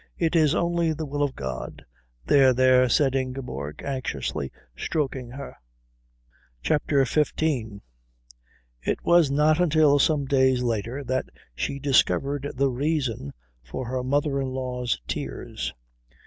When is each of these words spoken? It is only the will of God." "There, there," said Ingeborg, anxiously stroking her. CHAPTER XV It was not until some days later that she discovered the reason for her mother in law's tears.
It 0.17 0.35
is 0.35 0.55
only 0.55 0.93
the 0.93 1.05
will 1.05 1.21
of 1.21 1.35
God." 1.35 1.85
"There, 2.25 2.55
there," 2.55 2.89
said 2.89 3.13
Ingeborg, 3.13 3.83
anxiously 3.83 4.51
stroking 4.75 5.29
her. 5.29 5.55
CHAPTER 6.63 7.05
XV 7.05 7.81
It 8.81 8.97
was 9.03 9.29
not 9.29 9.59
until 9.59 9.99
some 9.99 10.25
days 10.25 10.63
later 10.63 11.03
that 11.03 11.25
she 11.53 11.77
discovered 11.77 12.51
the 12.55 12.71
reason 12.71 13.31
for 13.63 13.85
her 13.89 14.03
mother 14.03 14.41
in 14.41 14.47
law's 14.47 14.99
tears. 15.07 15.71